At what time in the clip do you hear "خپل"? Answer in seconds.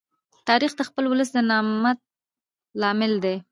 0.89-1.03